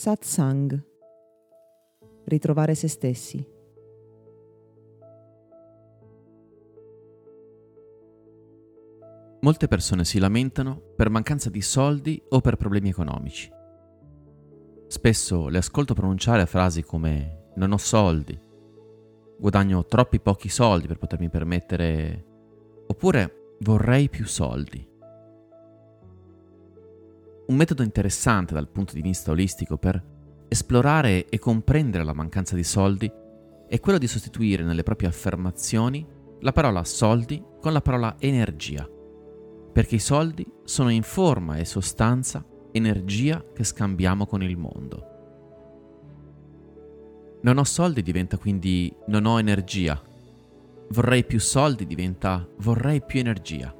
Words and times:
Satsang. 0.00 0.82
Ritrovare 2.24 2.74
se 2.74 2.88
stessi. 2.88 3.46
Molte 9.42 9.68
persone 9.68 10.06
si 10.06 10.18
lamentano 10.18 10.80
per 10.96 11.10
mancanza 11.10 11.50
di 11.50 11.60
soldi 11.60 12.18
o 12.30 12.40
per 12.40 12.56
problemi 12.56 12.88
economici. 12.88 13.52
Spesso 14.86 15.48
le 15.48 15.58
ascolto 15.58 15.92
pronunciare 15.92 16.46
frasi 16.46 16.82
come 16.82 17.50
non 17.56 17.72
ho 17.72 17.76
soldi, 17.76 18.40
guadagno 19.38 19.84
troppi 19.84 20.18
pochi 20.18 20.48
soldi 20.48 20.86
per 20.86 20.96
potermi 20.96 21.28
permettere, 21.28 22.24
oppure 22.86 23.56
vorrei 23.58 24.08
più 24.08 24.24
soldi. 24.24 24.89
Un 27.50 27.56
metodo 27.56 27.82
interessante 27.82 28.54
dal 28.54 28.68
punto 28.68 28.94
di 28.94 29.02
vista 29.02 29.32
olistico 29.32 29.76
per 29.76 30.00
esplorare 30.46 31.28
e 31.28 31.40
comprendere 31.40 32.04
la 32.04 32.12
mancanza 32.12 32.54
di 32.54 32.62
soldi 32.62 33.10
è 33.66 33.80
quello 33.80 33.98
di 33.98 34.06
sostituire 34.06 34.62
nelle 34.62 34.84
proprie 34.84 35.08
affermazioni 35.08 36.06
la 36.42 36.52
parola 36.52 36.84
soldi 36.84 37.42
con 37.60 37.72
la 37.72 37.80
parola 37.80 38.14
energia, 38.20 38.88
perché 39.72 39.96
i 39.96 39.98
soldi 39.98 40.46
sono 40.62 40.90
in 40.90 41.02
forma 41.02 41.56
e 41.56 41.64
sostanza 41.64 42.46
energia 42.70 43.44
che 43.52 43.64
scambiamo 43.64 44.26
con 44.26 44.44
il 44.44 44.56
mondo. 44.56 45.06
Non 47.42 47.58
ho 47.58 47.64
soldi 47.64 48.02
diventa 48.02 48.38
quindi 48.38 48.94
non 49.08 49.26
ho 49.26 49.40
energia. 49.40 50.00
Vorrei 50.90 51.24
più 51.24 51.40
soldi 51.40 51.84
diventa 51.84 52.48
vorrei 52.58 53.02
più 53.02 53.18
energia. 53.18 53.74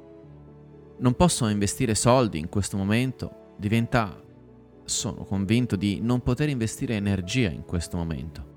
Non 0.97 1.13
posso 1.13 1.47
investire 1.47 1.95
soldi 1.95 2.37
in 2.37 2.49
questo 2.49 2.75
momento 2.75 3.39
diventa 3.61 4.19
sono 4.83 5.23
convinto 5.23 5.75
di 5.75 6.01
non 6.01 6.21
poter 6.21 6.49
investire 6.49 6.95
energia 6.95 7.51
in 7.51 7.63
questo 7.63 7.95
momento. 7.95 8.49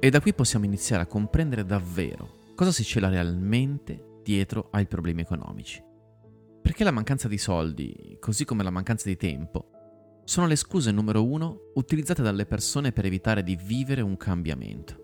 E 0.00 0.10
da 0.10 0.20
qui 0.20 0.34
possiamo 0.34 0.64
iniziare 0.64 1.04
a 1.04 1.06
comprendere 1.06 1.64
davvero 1.64 2.40
cosa 2.56 2.72
si 2.72 2.82
cela 2.82 3.08
realmente 3.08 4.18
dietro 4.24 4.68
ai 4.72 4.86
problemi 4.86 5.20
economici. 5.20 5.80
Perché 6.60 6.82
la 6.82 6.90
mancanza 6.90 7.28
di 7.28 7.38
soldi, 7.38 8.16
così 8.18 8.44
come 8.44 8.64
la 8.64 8.70
mancanza 8.70 9.08
di 9.08 9.16
tempo, 9.16 9.70
sono 10.24 10.48
le 10.48 10.56
scuse 10.56 10.90
numero 10.90 11.24
uno 11.24 11.70
utilizzate 11.74 12.20
dalle 12.20 12.46
persone 12.46 12.90
per 12.90 13.04
evitare 13.04 13.44
di 13.44 13.56
vivere 13.56 14.00
un 14.00 14.16
cambiamento. 14.16 14.96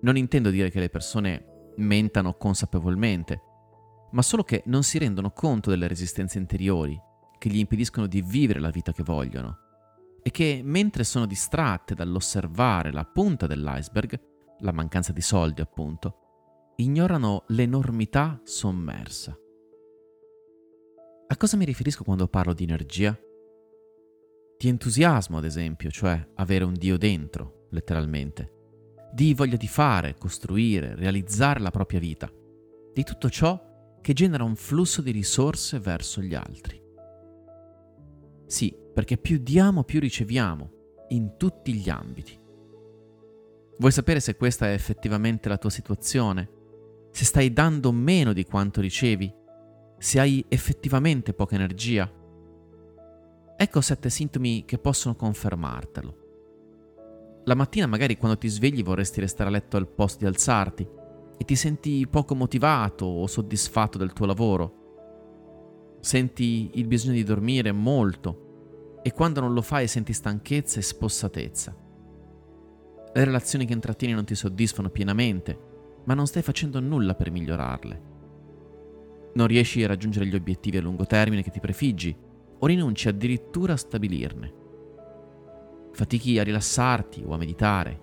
Non 0.00 0.16
intendo 0.16 0.48
dire 0.48 0.70
che 0.70 0.80
le 0.80 0.90
persone 0.90 1.72
mentano 1.76 2.34
consapevolmente, 2.34 3.40
ma 4.12 4.22
solo 4.22 4.42
che 4.42 4.62
non 4.66 4.82
si 4.82 4.96
rendono 4.96 5.30
conto 5.32 5.68
delle 5.68 5.86
resistenze 5.86 6.38
interiori 6.38 6.98
che 7.38 7.48
gli 7.48 7.58
impediscono 7.58 8.06
di 8.06 8.22
vivere 8.22 8.60
la 8.60 8.70
vita 8.70 8.92
che 8.92 9.02
vogliono 9.02 9.64
e 10.22 10.30
che 10.32 10.60
mentre 10.64 11.04
sono 11.04 11.24
distratte 11.24 11.94
dall'osservare 11.94 12.90
la 12.90 13.04
punta 13.04 13.46
dell'iceberg, 13.46 14.20
la 14.58 14.72
mancanza 14.72 15.12
di 15.12 15.20
soldi 15.20 15.60
appunto, 15.60 16.72
ignorano 16.76 17.44
l'enormità 17.48 18.40
sommersa. 18.42 19.38
A 21.28 21.36
cosa 21.36 21.56
mi 21.56 21.64
riferisco 21.64 22.02
quando 22.02 22.26
parlo 22.26 22.54
di 22.54 22.64
energia? 22.64 23.16
Di 24.58 24.68
entusiasmo, 24.68 25.38
ad 25.38 25.44
esempio, 25.44 25.90
cioè 25.90 26.28
avere 26.34 26.64
un 26.64 26.74
Dio 26.74 26.98
dentro, 26.98 27.66
letteralmente. 27.70 28.52
Di 29.12 29.32
voglia 29.32 29.56
di 29.56 29.68
fare, 29.68 30.16
costruire, 30.18 30.96
realizzare 30.96 31.60
la 31.60 31.70
propria 31.70 32.00
vita. 32.00 32.28
Di 32.92 33.04
tutto 33.04 33.30
ciò 33.30 33.60
che 34.00 34.12
genera 34.12 34.42
un 34.44 34.56
flusso 34.56 35.02
di 35.02 35.12
risorse 35.12 35.78
verso 35.78 36.20
gli 36.20 36.34
altri. 36.34 36.82
Sì, 38.46 38.76
perché 38.94 39.18
più 39.18 39.38
diamo 39.38 39.84
più 39.84 40.00
riceviamo, 40.00 40.70
in 41.08 41.36
tutti 41.36 41.74
gli 41.74 41.88
ambiti. 41.88 42.38
Vuoi 43.78 43.92
sapere 43.92 44.20
se 44.20 44.36
questa 44.36 44.68
è 44.68 44.72
effettivamente 44.72 45.48
la 45.48 45.58
tua 45.58 45.70
situazione? 45.70 46.50
Se 47.10 47.24
stai 47.24 47.52
dando 47.52 47.92
meno 47.92 48.32
di 48.32 48.44
quanto 48.44 48.80
ricevi? 48.80 49.32
Se 49.98 50.20
hai 50.20 50.44
effettivamente 50.48 51.34
poca 51.34 51.54
energia? 51.54 52.10
Ecco 53.58 53.80
sette 53.80 54.10
sintomi 54.10 54.64
che 54.64 54.78
possono 54.78 55.14
confermartelo. 55.14 56.24
La 57.44 57.54
mattina 57.54 57.86
magari 57.86 58.16
quando 58.16 58.38
ti 58.38 58.48
svegli 58.48 58.82
vorresti 58.82 59.20
restare 59.20 59.48
a 59.48 59.52
letto 59.52 59.76
al 59.76 59.88
posto 59.88 60.18
di 60.18 60.26
alzarti 60.26 60.86
e 61.38 61.44
ti 61.44 61.54
senti 61.54 62.06
poco 62.08 62.34
motivato 62.34 63.04
o 63.06 63.26
soddisfatto 63.26 63.98
del 63.98 64.12
tuo 64.12 64.26
lavoro 64.26 64.75
senti 66.06 66.70
il 66.74 66.86
bisogno 66.86 67.14
di 67.14 67.24
dormire 67.24 67.72
molto 67.72 69.00
e 69.02 69.12
quando 69.12 69.40
non 69.40 69.52
lo 69.52 69.60
fai 69.60 69.88
senti 69.88 70.12
stanchezza 70.12 70.78
e 70.78 70.82
spossatezza. 70.82 71.76
Le 73.12 73.24
relazioni 73.24 73.66
che 73.66 73.72
intrattieni 73.72 74.14
non 74.14 74.24
ti 74.24 74.36
soddisfano 74.36 74.88
pienamente, 74.88 75.58
ma 76.04 76.14
non 76.14 76.28
stai 76.28 76.42
facendo 76.42 76.78
nulla 76.78 77.16
per 77.16 77.32
migliorarle. 77.32 78.02
Non 79.34 79.48
riesci 79.48 79.82
a 79.82 79.88
raggiungere 79.88 80.26
gli 80.26 80.36
obiettivi 80.36 80.76
a 80.76 80.80
lungo 80.80 81.06
termine 81.06 81.42
che 81.42 81.50
ti 81.50 81.58
prefiggi 81.58 82.16
o 82.56 82.64
rinunci 82.66 83.08
addirittura 83.08 83.72
a 83.72 83.76
stabilirne. 83.76 84.54
Fatichi 85.90 86.38
a 86.38 86.44
rilassarti 86.44 87.24
o 87.26 87.32
a 87.32 87.36
meditare. 87.36 88.00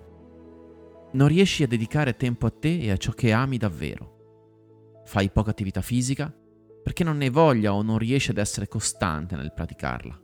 Non 1.14 1.30
riesci 1.30 1.64
a 1.64 1.68
dedicare 1.68 2.18
tempo 2.18 2.48
a 2.48 2.52
te 2.52 2.80
e 2.82 2.92
a 2.92 2.98
ciò 2.98 3.14
che 3.14 3.32
ami 3.32 3.56
davvero. 3.56 5.04
Fai 5.06 5.30
poca 5.32 5.52
attività 5.52 5.80
fisica 5.80 6.36
perché 6.84 7.04
non 7.04 7.18
ne 7.18 7.30
voglia 7.30 7.74
o 7.74 7.82
non 7.82 7.98
riesce 7.98 8.32
ad 8.32 8.38
essere 8.38 8.68
costante 8.68 9.36
nel 9.36 9.54
praticarla. 9.54 10.22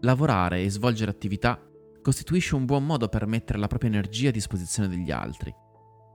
Lavorare 0.00 0.62
e 0.62 0.70
svolgere 0.70 1.10
attività 1.10 1.60
costituisce 2.00 2.54
un 2.54 2.64
buon 2.64 2.86
modo 2.86 3.08
per 3.08 3.26
mettere 3.26 3.58
la 3.58 3.66
propria 3.66 3.90
energia 3.90 4.30
a 4.30 4.32
disposizione 4.32 4.88
degli 4.88 5.10
altri. 5.10 5.54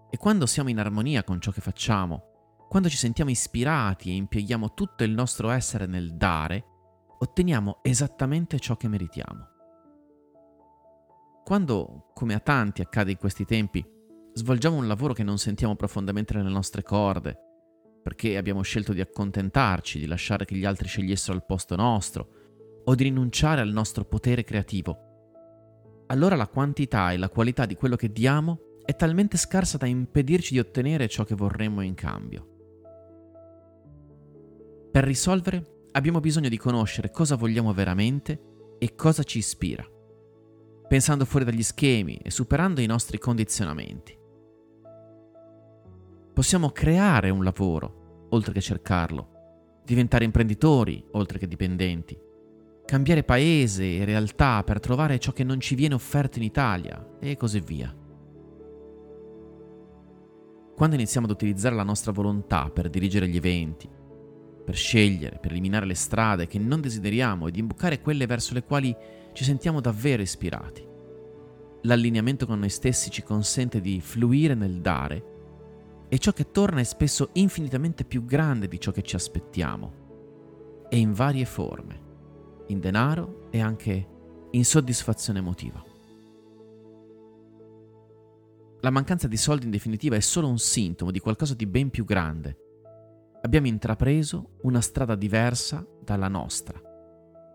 E 0.10 0.18
quando 0.18 0.46
siamo 0.46 0.70
in 0.70 0.80
armonia 0.80 1.24
con 1.24 1.40
ciò 1.40 1.52
che 1.52 1.62
facciamo, 1.62 2.66
quando 2.70 2.90
ci 2.90 2.98
sentiamo 2.98 3.30
ispirati 3.30 4.10
e 4.10 4.16
impieghiamo 4.16 4.74
tutto 4.74 5.04
il 5.04 5.12
nostro 5.12 5.50
essere 5.52 5.86
nel 5.86 6.16
dare, 6.16 6.66
otteniamo 7.20 7.80
esattamente 7.84 8.60
ciò 8.60 8.76
che 8.76 8.88
meritiamo. 8.88 9.48
Quando, 11.44 12.10
come 12.14 12.34
a 12.34 12.40
tanti 12.40 12.82
accade 12.82 13.12
in 13.12 13.18
questi 13.18 13.46
tempi, 13.46 13.86
svolgiamo 14.34 14.78
un 14.78 14.88
lavoro 14.88 15.14
che 15.14 15.24
non 15.24 15.38
sentiamo 15.38 15.76
profondamente 15.76 16.34
nelle 16.34 16.50
nostre 16.50 16.84
corde, 16.84 17.38
perché 18.02 18.36
abbiamo 18.38 18.62
scelto 18.62 18.92
di 18.92 19.02
accontentarci, 19.02 20.00
di 20.00 20.08
lasciare 20.08 20.46
che 20.46 20.56
gli 20.56 20.66
altri 20.66 20.88
scegliessero 20.88 21.34
al 21.34 21.46
posto 21.46 21.76
nostro, 21.76 22.30
o 22.86 22.96
di 22.96 23.04
rinunciare 23.04 23.62
al 23.62 23.72
nostro 23.72 24.04
potere 24.04 24.44
creativo. 24.44 25.12
Allora 26.08 26.36
la 26.36 26.48
quantità 26.48 27.12
e 27.12 27.18
la 27.18 27.30
qualità 27.30 27.66
di 27.66 27.76
quello 27.76 27.96
che 27.96 28.12
diamo 28.12 28.80
è 28.84 28.96
talmente 28.96 29.38
scarsa 29.38 29.78
da 29.78 29.86
impedirci 29.86 30.54
di 30.54 30.60
ottenere 30.60 31.08
ciò 31.08 31.24
che 31.24 31.36
vorremmo 31.36 31.82
in 31.82 31.94
cambio. 31.94 32.50
Per 34.92 35.04
risolvere 35.04 35.88
abbiamo 35.94 36.20
bisogno 36.20 36.50
di 36.50 36.58
conoscere 36.58 37.10
cosa 37.10 37.36
vogliamo 37.36 37.74
veramente 37.74 38.76
e 38.78 38.96
cosa 38.96 39.24
ci 39.24 39.38
ispira, 39.38 39.88
pensando 40.88 41.24
fuori 41.24 41.46
dagli 41.46 41.64
schemi 41.64 42.18
e 42.18 42.30
superando 42.30 42.82
i 42.82 42.86
nostri 42.86 43.18
condizionamenti. 43.18 44.20
Possiamo 46.34 46.72
creare 46.72 47.30
un 47.30 47.44
lavoro, 47.44 48.28
oltre 48.30 48.54
che 48.54 48.62
cercarlo, 48.62 49.82
diventare 49.86 50.26
imprenditori, 50.26 51.06
oltre 51.12 51.38
che 51.38 51.48
dipendenti, 51.48 52.20
cambiare 52.86 53.24
paese 53.24 53.98
e 53.98 54.04
realtà 54.04 54.64
per 54.64 54.80
trovare 54.80 55.20
ciò 55.20 55.32
che 55.32 55.44
non 55.44 55.60
ci 55.60 55.76
viene 55.76 55.94
offerto 55.94 56.40
in 56.40 56.44
Italia 56.44 57.18
e 57.20 57.38
così 57.38 57.60
via. 57.60 57.96
Quando 60.76 60.96
iniziamo 60.96 61.28
ad 61.28 61.32
utilizzare 61.34 61.76
la 61.76 61.84
nostra 61.84 62.12
volontà 62.12 62.68
per 62.72 62.90
dirigere 62.90 63.28
gli 63.28 63.38
eventi, 63.38 63.88
per 64.66 64.76
scegliere, 64.76 65.38
per 65.38 65.52
eliminare 65.52 65.86
le 65.86 65.94
strade 65.94 66.48
che 66.48 66.58
non 66.58 66.82
desideriamo 66.82 67.48
ed 67.48 67.58
imbucare 67.58 68.02
quelle 68.02 68.26
verso 68.26 68.56
le 68.56 68.64
quali 68.64 68.96
ci 69.34 69.44
sentiamo 69.44 69.82
davvero 69.82 70.24
ispirati, 70.24 70.84
l'allineamento 71.84 72.48
con 72.48 72.58
noi 72.58 72.70
stessi 72.70 73.12
ci 73.12 73.22
consente 73.22 73.82
di 73.82 74.02
fluire 74.02 74.56
nel 74.56 74.82
dare 74.82 75.32
e 76.14 76.20
ciò 76.20 76.32
che 76.32 76.52
torna 76.52 76.80
è 76.80 76.84
spesso 76.84 77.30
infinitamente 77.34 78.06
più 78.06 78.24
grande 78.24 78.68
di 78.68 78.80
ciò 78.80 78.92
che 78.92 79.02
ci 79.02 79.16
aspettiamo 79.16 80.86
e 80.88 81.00
in 81.00 81.12
varie 81.12 81.44
forme, 81.44 82.02
in 82.68 82.80
denaro 82.80 83.48
e 83.50 83.60
anche 83.60 84.10
in 84.52 84.64
soddisfazione 84.64 85.40
emotiva. 85.40 85.84
La 88.82 88.92
mancanza 88.92 89.28
di 89.28 89.38
soldi 89.38 89.66
in 89.66 89.72
definitiva 89.72 90.16
è 90.16 90.20
solo 90.20 90.48
un 90.48 90.60
sintomo 90.60 91.10
di 91.10 91.20
qualcosa 91.20 91.56
di 91.56 91.66
ben 91.66 91.90
più 91.90 92.06
grande. 92.06 92.58
Abbiamo 93.42 93.66
intrapreso 93.66 94.60
una 94.62 94.82
strada 94.82 95.16
diversa 95.16 95.84
dalla 96.00 96.28
nostra 96.28 96.80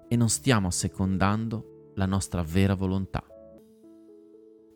e 0.08 0.16
non 0.16 0.28
stiamo 0.28 0.66
assecondando 0.66 1.93
la 1.94 2.06
nostra 2.06 2.43
vera 2.43 2.75
volontà. 2.75 3.25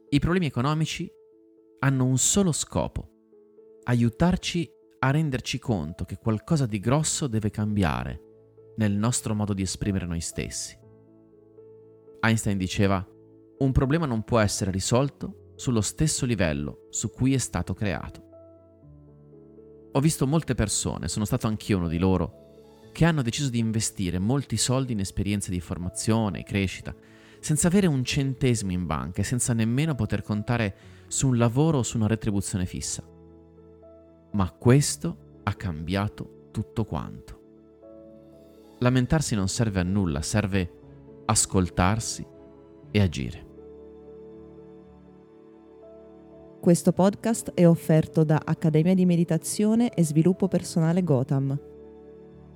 I 0.08 0.18
problemi 0.20 0.46
economici 0.46 1.10
hanno 1.80 2.04
un 2.04 2.18
solo 2.18 2.52
scopo, 2.52 3.11
aiutarci 3.84 4.70
a 5.00 5.10
renderci 5.10 5.58
conto 5.58 6.04
che 6.04 6.16
qualcosa 6.16 6.66
di 6.66 6.78
grosso 6.78 7.26
deve 7.26 7.50
cambiare 7.50 8.20
nel 8.76 8.92
nostro 8.92 9.34
modo 9.34 9.52
di 9.52 9.62
esprimere 9.62 10.06
noi 10.06 10.20
stessi. 10.20 10.78
Einstein 12.20 12.56
diceva, 12.56 13.04
un 13.58 13.72
problema 13.72 14.06
non 14.06 14.22
può 14.22 14.38
essere 14.38 14.70
risolto 14.70 15.52
sullo 15.56 15.80
stesso 15.80 16.24
livello 16.24 16.86
su 16.90 17.10
cui 17.10 17.34
è 17.34 17.38
stato 17.38 17.74
creato. 17.74 18.30
Ho 19.92 20.00
visto 20.00 20.26
molte 20.26 20.54
persone, 20.54 21.08
sono 21.08 21.24
stato 21.24 21.48
anch'io 21.48 21.78
uno 21.78 21.88
di 21.88 21.98
loro, 21.98 22.40
che 22.92 23.04
hanno 23.04 23.22
deciso 23.22 23.50
di 23.50 23.58
investire 23.58 24.18
molti 24.18 24.56
soldi 24.56 24.92
in 24.92 25.00
esperienze 25.00 25.50
di 25.50 25.60
formazione 25.60 26.40
e 26.40 26.44
crescita, 26.44 26.94
senza 27.40 27.66
avere 27.66 27.88
un 27.88 28.04
centesimo 28.04 28.70
in 28.70 28.86
banca 28.86 29.20
e 29.20 29.24
senza 29.24 29.52
nemmeno 29.52 29.94
poter 29.94 30.22
contare 30.22 30.76
su 31.08 31.28
un 31.28 31.36
lavoro 31.36 31.78
o 31.78 31.82
su 31.82 31.96
una 31.96 32.06
retribuzione 32.06 32.66
fissa. 32.66 33.11
Ma 34.42 34.50
questo 34.50 35.16
ha 35.44 35.54
cambiato 35.54 36.48
tutto 36.50 36.84
quanto. 36.84 37.38
Lamentarsi 38.80 39.36
non 39.36 39.46
serve 39.46 39.78
a 39.78 39.84
nulla, 39.84 40.20
serve 40.20 40.68
ascoltarsi 41.26 42.26
e 42.90 43.00
agire. 43.00 43.46
Questo 46.60 46.90
podcast 46.90 47.52
è 47.54 47.68
offerto 47.68 48.24
da 48.24 48.42
Accademia 48.44 48.94
di 48.94 49.06
Meditazione 49.06 49.94
e 49.94 50.02
Sviluppo 50.02 50.48
Personale 50.48 51.04
Gotham 51.04 51.56